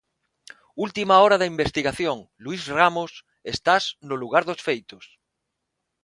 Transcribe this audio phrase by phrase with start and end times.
[0.85, 3.11] Última hora da investigación, Luís Ramos,
[3.53, 5.05] estás no lugar dos feitos.